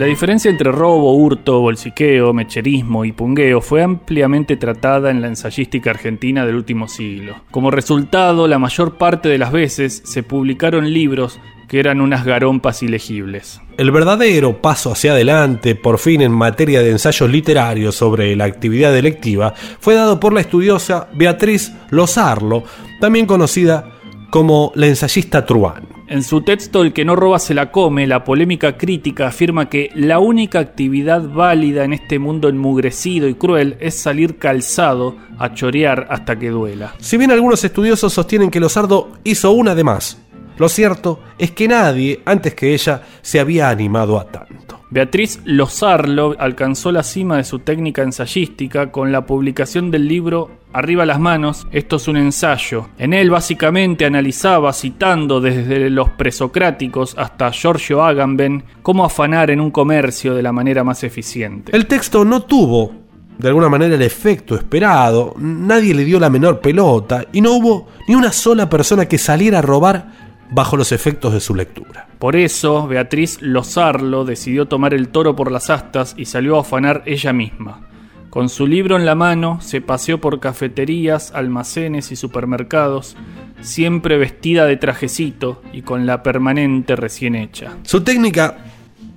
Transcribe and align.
La 0.00 0.06
diferencia 0.06 0.50
entre 0.50 0.72
robo, 0.72 1.12
hurto, 1.12 1.60
bolsiqueo, 1.60 2.32
mecherismo 2.32 3.04
y 3.04 3.12
pungueo 3.12 3.60
fue 3.60 3.82
ampliamente 3.82 4.56
tratada 4.56 5.10
en 5.10 5.20
la 5.20 5.26
ensayística 5.26 5.90
argentina 5.90 6.46
del 6.46 6.54
último 6.54 6.88
siglo. 6.88 7.42
Como 7.50 7.70
resultado, 7.70 8.48
la 8.48 8.58
mayor 8.58 8.96
parte 8.96 9.28
de 9.28 9.36
las 9.36 9.52
veces 9.52 10.00
se 10.06 10.22
publicaron 10.22 10.90
libros 10.90 11.38
que 11.68 11.80
eran 11.80 12.00
unas 12.00 12.24
garompas 12.24 12.82
ilegibles. 12.82 13.60
El 13.76 13.90
verdadero 13.90 14.62
paso 14.62 14.90
hacia 14.90 15.12
adelante, 15.12 15.74
por 15.74 15.98
fin 15.98 16.22
en 16.22 16.32
materia 16.32 16.80
de 16.80 16.92
ensayos 16.92 17.28
literarios 17.28 17.94
sobre 17.94 18.34
la 18.36 18.44
actividad 18.44 18.94
delictiva, 18.94 19.52
fue 19.80 19.96
dado 19.96 20.18
por 20.18 20.32
la 20.32 20.40
estudiosa 20.40 21.10
Beatriz 21.12 21.74
Lozarlo, 21.90 22.64
también 23.02 23.26
conocida 23.26 23.98
como 24.30 24.72
la 24.76 24.86
ensayista 24.86 25.44
truán. 25.44 25.89
En 26.10 26.24
su 26.24 26.40
texto 26.40 26.82
El 26.82 26.92
que 26.92 27.04
no 27.04 27.14
roba 27.14 27.38
se 27.38 27.54
la 27.54 27.70
come, 27.70 28.04
la 28.04 28.24
polémica 28.24 28.76
crítica 28.76 29.28
afirma 29.28 29.68
que 29.68 29.92
la 29.94 30.18
única 30.18 30.58
actividad 30.58 31.22
válida 31.22 31.84
en 31.84 31.92
este 31.92 32.18
mundo 32.18 32.48
enmugrecido 32.48 33.28
y 33.28 33.34
cruel 33.34 33.76
es 33.78 33.94
salir 33.94 34.36
calzado 34.36 35.16
a 35.38 35.54
chorear 35.54 36.08
hasta 36.10 36.36
que 36.36 36.50
duela. 36.50 36.96
Si 36.98 37.16
bien 37.16 37.30
algunos 37.30 37.62
estudiosos 37.62 38.12
sostienen 38.12 38.50
que 38.50 38.58
Lozardo 38.58 39.12
hizo 39.22 39.52
una 39.52 39.76
de 39.76 39.84
más, 39.84 40.20
lo 40.58 40.68
cierto 40.68 41.20
es 41.38 41.52
que 41.52 41.68
nadie 41.68 42.20
antes 42.24 42.56
que 42.56 42.74
ella 42.74 43.02
se 43.22 43.38
había 43.38 43.68
animado 43.68 44.18
a 44.18 44.24
tanto. 44.24 44.79
Beatriz 44.90 45.40
Lozarlo 45.44 46.34
alcanzó 46.38 46.90
la 46.90 47.04
cima 47.04 47.36
de 47.36 47.44
su 47.44 47.60
técnica 47.60 48.02
ensayística 48.02 48.90
con 48.90 49.12
la 49.12 49.24
publicación 49.24 49.92
del 49.92 50.08
libro 50.08 50.50
Arriba 50.72 51.04
las 51.04 51.18
manos, 51.18 51.66
esto 51.72 51.96
es 51.96 52.06
un 52.06 52.16
ensayo. 52.16 52.88
En 52.96 53.12
él 53.12 53.30
básicamente 53.30 54.04
analizaba, 54.04 54.72
citando 54.72 55.40
desde 55.40 55.90
los 55.90 56.10
presocráticos 56.10 57.16
hasta 57.18 57.50
Giorgio 57.50 58.04
Agamben, 58.04 58.62
cómo 58.82 59.04
afanar 59.04 59.50
en 59.50 59.60
un 59.60 59.72
comercio 59.72 60.34
de 60.34 60.42
la 60.42 60.52
manera 60.52 60.84
más 60.84 61.02
eficiente. 61.02 61.74
El 61.74 61.86
texto 61.86 62.24
no 62.24 62.42
tuvo 62.42 62.92
de 63.40 63.48
alguna 63.48 63.70
manera 63.70 63.94
el 63.94 64.02
efecto 64.02 64.54
esperado, 64.54 65.34
nadie 65.38 65.94
le 65.94 66.04
dio 66.04 66.20
la 66.20 66.28
menor 66.28 66.60
pelota 66.60 67.24
y 67.32 67.40
no 67.40 67.52
hubo 67.52 67.88
ni 68.06 68.14
una 68.14 68.32
sola 68.32 68.68
persona 68.68 69.06
que 69.06 69.16
saliera 69.16 69.60
a 69.60 69.62
robar 69.62 70.19
bajo 70.50 70.76
los 70.76 70.92
efectos 70.92 71.32
de 71.32 71.40
su 71.40 71.54
lectura. 71.54 72.08
Por 72.18 72.36
eso, 72.36 72.86
Beatriz 72.86 73.40
Lozarlo 73.40 74.24
decidió 74.24 74.66
tomar 74.66 74.94
el 74.94 75.08
toro 75.08 75.36
por 75.36 75.50
las 75.50 75.70
astas 75.70 76.14
y 76.16 76.26
salió 76.26 76.56
a 76.56 76.60
afanar 76.60 77.02
ella 77.06 77.32
misma. 77.32 77.86
Con 78.30 78.48
su 78.48 78.66
libro 78.66 78.96
en 78.96 79.06
la 79.06 79.16
mano, 79.16 79.60
se 79.60 79.80
paseó 79.80 80.20
por 80.20 80.38
cafeterías, 80.38 81.32
almacenes 81.34 82.12
y 82.12 82.16
supermercados, 82.16 83.16
siempre 83.60 84.18
vestida 84.18 84.66
de 84.66 84.76
trajecito 84.76 85.62
y 85.72 85.82
con 85.82 86.06
la 86.06 86.22
permanente 86.22 86.94
recién 86.94 87.34
hecha. 87.34 87.76
Su 87.82 88.02
técnica 88.02 88.58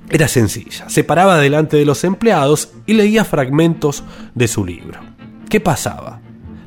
era 0.09 0.27
sencilla. 0.27 0.89
Se 0.89 1.03
paraba 1.03 1.37
delante 1.37 1.77
de 1.77 1.85
los 1.85 2.03
empleados 2.03 2.73
y 2.87 2.93
leía 2.93 3.23
fragmentos 3.23 4.03
de 4.33 4.47
su 4.47 4.65
libro. 4.65 4.99
¿Qué 5.47 5.59
pasaba? 5.59 6.22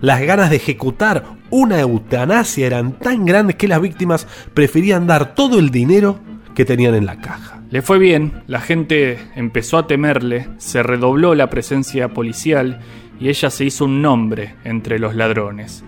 Las 0.07 0.21
ganas 0.21 0.51
de 0.51 0.57
ejecutar 0.59 1.25
una 1.51 1.81
eutanasia 1.81 2.65
eran 2.65 2.93
tan 2.93 3.25
grandes 3.25 3.57
que 3.57 3.67
las 3.67 3.81
víctimas 3.81 4.29
preferían 4.55 5.09
dar 5.09 5.35
todo 5.35 5.59
el 5.59 5.71
dinero 5.71 6.21
que 6.55 6.65
tenían 6.65 6.95
en 6.95 7.07
la 7.07 7.21
caja. 7.21 7.61
Le 7.71 7.83
fue 7.83 7.99
bien, 7.99 8.45
la 8.47 8.61
gente 8.61 9.19
empezó 9.35 9.79
a 9.79 9.89
temerle, 9.89 10.47
se 10.59 10.85
redobló 10.85 11.35
la 11.35 11.51
presencia 11.51 12.15
policial 12.15 12.79
y 13.19 13.31
ella 13.31 13.51
se 13.51 13.65
hizo 13.65 13.87
un 13.87 14.01
nombre 14.01 14.55
entre 14.63 15.01
los 15.01 15.17
ladrones. 15.17 15.83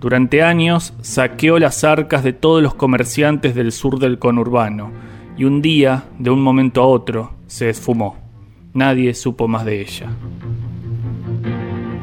Durante 0.00 0.42
años 0.42 0.94
saqueó 1.02 1.58
las 1.58 1.84
arcas 1.84 2.24
de 2.24 2.32
todos 2.32 2.62
los 2.62 2.72
comerciantes 2.72 3.54
del 3.54 3.72
sur 3.72 3.98
del 3.98 4.18
conurbano 4.18 4.92
y 5.36 5.44
un 5.44 5.60
día, 5.60 6.04
de 6.18 6.30
un 6.30 6.40
momento 6.40 6.80
a 6.80 6.86
otro, 6.86 7.34
se 7.48 7.68
esfumó. 7.68 8.16
Nadie 8.72 9.12
supo 9.12 9.46
más 9.46 9.66
de 9.66 9.82
ella. 9.82 10.08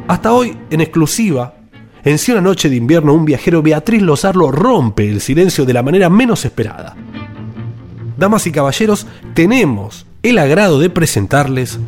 Hasta 0.08 0.34
hoy, 0.34 0.56
en 0.70 0.82
exclusiva, 0.82 1.56
en 2.06 2.20
Si 2.20 2.32
una 2.32 2.42
noche 2.42 2.70
de 2.70 2.76
invierno 2.76 3.14
un 3.14 3.26
viajero 3.26 3.62
Beatriz 3.62 4.02
Lozarlo 4.02 4.52
rompe 4.52 5.10
el 5.10 5.22
silencio 5.22 5.66
de 5.66 5.74
la 5.74 5.84
manera 5.84 6.10
menos 6.10 6.46
esperada. 6.46 6.96
Damas 8.18 8.48
y 8.48 8.52
caballeros, 8.52 9.08
tenemos 9.34 10.06
el 10.24 10.38
agrado 10.38 10.80
de 10.80 10.90
presentarles 10.90 11.80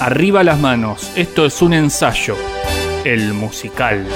Arriba 0.00 0.42
las 0.42 0.58
manos, 0.58 1.10
esto 1.16 1.44
es 1.44 1.60
un 1.60 1.74
ensayo, 1.74 2.34
el 3.04 3.34
musical. 3.34 4.06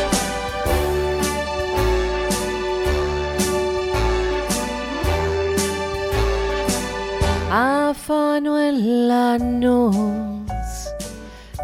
Afano 8.33 8.59
en 8.59 9.09
la 9.09 9.37
noz 9.39 9.95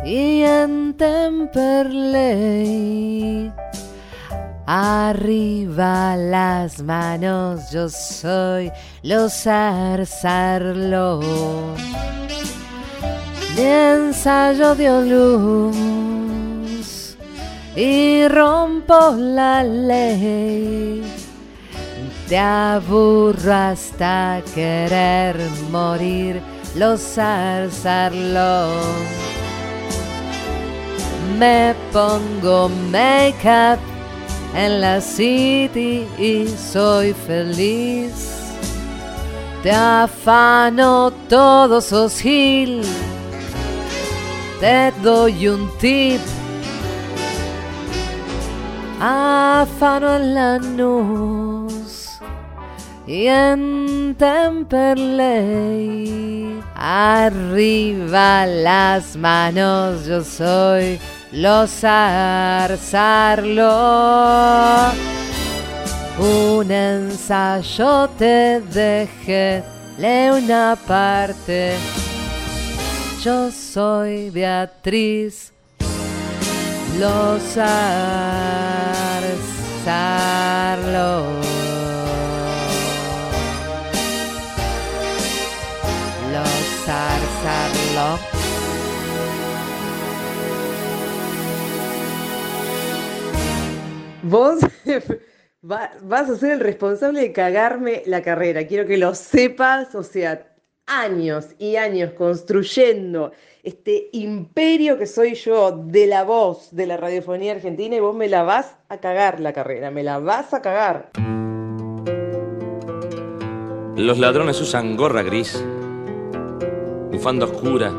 y 0.04 0.42
en 0.42 0.94
Temperley. 0.94 1.50
Arriba 4.66 6.14
las 6.16 6.82
manos, 6.82 7.70
yo 7.70 7.88
soy 7.88 8.70
los 9.02 9.32
zarzarlo. 9.32 11.20
De 13.56 13.94
ensayo 13.94 14.74
dio 14.74 15.00
luz 15.00 15.76
y 17.74 18.28
rompo 18.28 19.14
la 19.16 19.64
ley 19.64 21.02
te 22.28 22.36
aburro 22.36 23.54
hasta 23.54 24.42
querer 24.54 25.34
morir, 25.70 26.42
los 26.74 27.00
zarzarlo. 27.00 28.68
Me 31.38 31.74
pongo 31.92 32.68
make-up 32.90 33.78
en 34.54 34.80
la 34.80 35.00
city 35.00 36.06
y 36.18 36.48
soy 36.48 37.12
feliz. 37.12 38.38
Te 39.62 39.70
afano 39.70 41.12
todos 41.28 41.86
sos 41.86 42.18
gil. 42.20 42.82
Te 44.60 44.92
doy 45.02 45.48
un 45.48 45.70
tip. 45.78 46.20
Afano 49.00 50.16
en 50.16 50.34
la 50.34 50.58
nube 50.58 51.77
y 53.08 53.26
en 53.26 54.14
Temperley. 54.18 55.48
Arriba 56.76 58.46
las 58.46 59.16
manos, 59.16 60.04
yo 60.06 60.22
soy 60.22 61.00
los 61.32 61.70
zarzarlo. 61.70 62.92
Un 66.18 66.70
ensayo 66.70 68.08
te 68.18 68.60
dejé, 68.60 69.64
lee 69.96 70.28
una 70.30 70.76
parte. 70.86 71.76
Yo 73.24 73.50
soy 73.50 74.28
Beatriz, 74.30 75.54
los 76.98 77.42
zarzarlo. 77.54 77.88
Vos 94.28 94.60
vas 95.62 96.30
a 96.30 96.36
ser 96.36 96.52
el 96.52 96.60
responsable 96.60 97.20
de 97.20 97.32
cagarme 97.32 98.02
la 98.06 98.22
carrera. 98.22 98.66
Quiero 98.66 98.86
que 98.86 98.98
lo 98.98 99.14
sepas, 99.14 99.94
o 99.94 100.02
sea, 100.02 100.54
años 100.86 101.46
y 101.58 101.76
años 101.76 102.12
construyendo 102.12 103.32
este 103.62 104.08
imperio 104.12 104.98
que 104.98 105.06
soy 105.06 105.34
yo 105.34 105.72
de 105.72 106.06
la 106.06 106.24
voz 106.24 106.74
de 106.74 106.86
la 106.86 106.96
radiofonía 106.96 107.52
argentina 107.52 107.96
y 107.96 108.00
vos 108.00 108.14
me 108.14 108.28
la 108.28 108.42
vas 108.42 108.76
a 108.88 108.98
cagar 108.98 109.40
la 109.40 109.52
carrera, 109.52 109.90
me 109.90 110.02
la 110.02 110.18
vas 110.18 110.52
a 110.54 110.62
cagar. 110.62 111.10
Los 113.96 114.18
ladrones 114.18 114.60
usan 114.60 114.96
gorra 114.96 115.22
gris 115.22 115.62
bufanda 117.10 117.46
oscura 117.46 117.92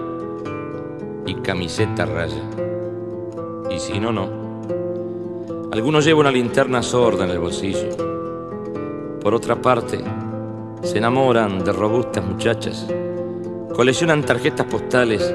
y 1.26 1.36
camiseta 1.36 2.06
raya. 2.06 2.42
Y 3.70 3.80
si 3.80 4.00
no, 4.00 4.12
no. 4.12 4.49
Algunos 5.72 6.04
llevan 6.04 6.22
una 6.22 6.32
linterna 6.32 6.82
sorda 6.82 7.26
en 7.26 7.30
el 7.30 7.38
bolsillo. 7.38 7.90
Por 9.22 9.36
otra 9.36 9.62
parte, 9.62 10.00
se 10.82 10.98
enamoran 10.98 11.64
de 11.64 11.72
robustas 11.72 12.26
muchachas, 12.26 12.88
coleccionan 13.76 14.24
tarjetas 14.24 14.66
postales 14.66 15.32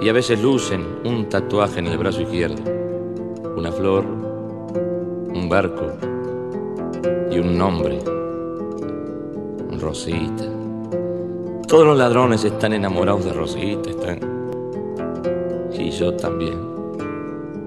y 0.00 0.08
a 0.08 0.12
veces 0.12 0.40
lucen 0.40 1.00
un 1.04 1.28
tatuaje 1.28 1.80
en 1.80 1.88
el 1.88 1.98
brazo 1.98 2.22
izquierdo. 2.22 2.62
una 3.56 3.72
flor, 3.72 4.04
un 4.04 5.48
barco 5.48 5.86
y 7.28 7.40
un 7.40 7.58
nombre. 7.58 7.98
Rosita. 9.80 10.44
Todos 11.66 11.84
los 11.84 11.98
ladrones 11.98 12.44
están 12.44 12.74
enamorados 12.74 13.24
de 13.24 13.32
Rosita, 13.32 13.90
están. 13.90 14.20
Y 15.76 15.90
yo 15.90 16.14
también. 16.14 16.75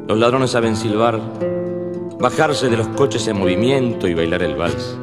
Los 0.10 0.18
ladrones 0.18 0.50
saben 0.50 0.76
silbar, 0.76 1.22
bajarse 2.18 2.68
de 2.68 2.78
los 2.78 2.88
coches 2.88 3.28
en 3.28 3.38
movimiento 3.38 4.08
y 4.08 4.16
bailar 4.16 4.42
el 4.42 4.56
vals. 4.56 4.98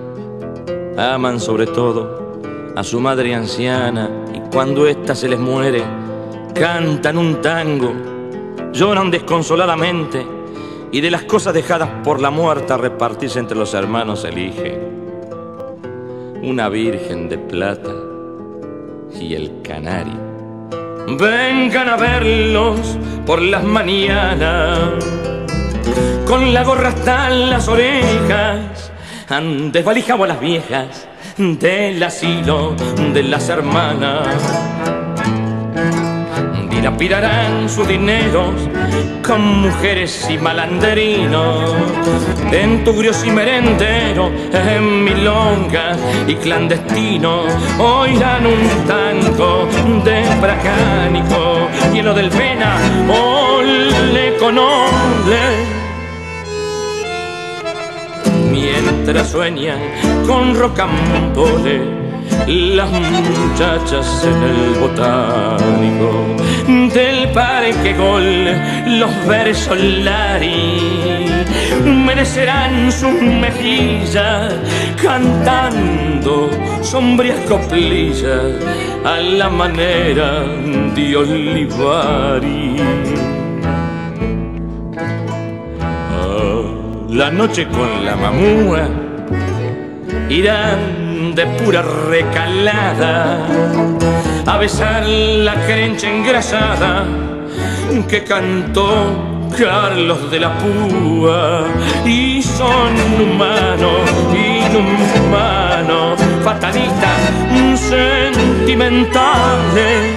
Aman 0.98 1.38
sobre 1.38 1.68
todo 1.68 2.40
a 2.74 2.82
su 2.82 2.98
madre 2.98 3.32
anciana 3.32 4.10
y 4.34 4.40
cuando 4.52 4.84
ésta 4.88 5.14
se 5.14 5.28
les 5.28 5.38
muere, 5.38 5.84
cantan 6.56 7.18
un 7.18 7.40
tango, 7.40 7.92
lloran 8.72 9.12
desconsoladamente 9.12 10.26
y 10.90 11.00
de 11.00 11.10
las 11.12 11.22
cosas 11.22 11.54
dejadas 11.54 11.88
por 12.02 12.20
la 12.20 12.30
muerta 12.30 12.76
repartirse 12.76 13.38
entre 13.38 13.56
los 13.56 13.74
hermanos 13.74 14.24
elige 14.24 14.76
una 16.42 16.68
virgen 16.68 17.28
de 17.28 17.38
plata 17.38 17.94
y 19.20 19.34
el 19.34 19.62
canario. 19.62 20.18
Vengan 21.16 21.90
a 21.90 21.96
verlos 21.96 22.98
por 23.26 23.42
las 23.42 23.64
mañanas, 23.64 25.04
con 26.24 26.54
la 26.54 26.62
gorra 26.62 26.90
hasta 26.90 27.28
las 27.28 27.66
orejas, 27.66 28.92
han 29.28 29.72
desvalijado 29.72 30.22
a 30.22 30.28
las 30.28 30.40
viejas 30.40 31.08
del 31.36 32.00
asilo 32.04 32.76
de 33.12 33.24
las 33.24 33.48
hermanas. 33.48 34.28
Dilapirarán 36.70 37.68
sus 37.68 37.88
dineros 37.88 38.54
con 39.26 39.62
mujeres 39.62 40.28
y 40.30 40.38
malanderinos, 40.38 41.74
en 42.52 42.84
tugrios 42.84 43.26
y 43.26 43.30
merenderos, 43.30 44.30
en 44.52 45.02
milongas 45.02 45.98
y 46.28 46.36
clandestinos, 46.36 47.46
oirán 47.80 48.46
un 48.46 48.86
tango 48.86 49.66
de 50.04 50.22
bracánico, 50.40 51.68
lleno 51.92 52.14
del 52.14 52.30
con 54.46 54.58
ole. 54.58 55.44
Mientras 58.52 59.30
sueñan 59.30 59.80
con 60.24 60.54
rocambole 60.54 61.80
las 62.46 62.88
muchachas 62.92 64.24
en 64.24 64.42
el 64.50 64.78
botánico 64.78 66.10
del 66.94 67.28
parque 67.30 67.94
gol, 67.94 69.00
los 69.00 69.26
versos 69.26 69.80
lari 69.80 70.78
merecerán 71.84 72.92
sus 72.92 73.20
mejillas 73.20 74.54
cantando 75.02 76.50
sombrías 76.82 77.40
coplillas 77.48 78.44
a 79.04 79.16
la 79.18 79.48
manera 79.48 80.44
de 80.94 81.16
Olivari. 81.16 82.76
La 87.16 87.30
noche 87.30 87.66
con 87.68 88.04
la 88.04 88.14
mamúa 88.14 88.86
irán 90.28 91.34
de 91.34 91.46
pura 91.46 91.82
recalada 92.10 93.38
a 94.46 94.58
besar 94.58 95.06
la 95.06 95.54
crencha 95.64 96.10
engrasada 96.10 97.06
que 98.06 98.22
cantó 98.22 99.48
Carlos 99.56 100.30
de 100.30 100.40
la 100.40 100.52
Púa. 100.58 101.64
Y 102.04 102.42
son 102.42 102.92
humanos, 103.18 104.02
inhumanos, 104.34 106.20
fatalistas, 106.44 107.18
sentimentales, 107.78 110.14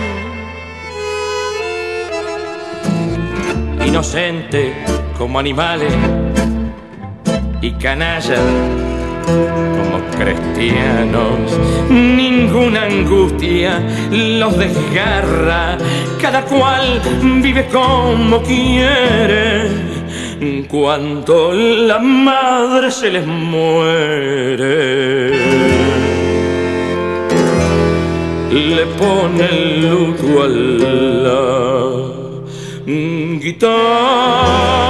inocentes 3.86 4.74
como 5.18 5.40
animales 5.40 5.94
y 7.62 7.72
canallas 7.72 8.40
como 9.26 10.00
cristianos. 10.18 11.60
Ninguna 11.90 12.84
angustia 12.84 13.82
los 14.12 14.58
desgarra, 14.58 15.78
cada 16.22 16.44
cual 16.46 17.02
vive 17.42 17.68
como 17.68 18.42
quiere. 18.42 19.90
Cuando 20.70 21.54
la 21.54 22.00
madre 22.00 22.92
se 22.92 23.12
les 23.12 23.26
muere, 23.28 23.72
le 28.52 28.86
pone 28.98 29.46
el 29.46 29.82
luto 29.82 30.44
a 30.44 30.48
la 30.48 31.60
guitarra. 33.42 34.89